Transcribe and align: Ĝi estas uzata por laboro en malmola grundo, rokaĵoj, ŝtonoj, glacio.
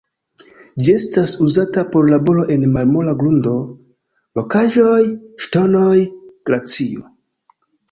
Ĝi 0.85 0.93
estas 0.99 1.33
uzata 1.47 1.83
por 1.95 2.09
laboro 2.13 2.45
en 2.55 2.65
malmola 2.79 3.13
grundo, 3.21 3.53
rokaĵoj, 4.41 5.05
ŝtonoj, 5.47 5.95
glacio. 6.51 7.09